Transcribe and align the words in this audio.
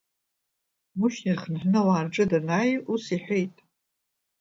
Мушьни 0.97 1.33
дхынҳәны 1.37 1.77
ауаа 1.81 2.05
рҿы 2.05 2.25
данааи, 2.31 2.73
ус 2.93 3.03
иҳәеит… 3.15 3.55